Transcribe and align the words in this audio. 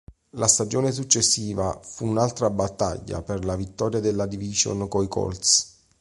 La 0.31 0.47
stagione 0.47 0.91
successiva 0.91 1.79
fu 1.83 2.07
un'altra 2.07 2.49
battaglia 2.49 3.21
per 3.21 3.45
la 3.45 3.55
vittoria 3.55 3.99
della 3.99 4.25
division 4.25 4.87
coi 4.87 5.07
Colts. 5.07 5.77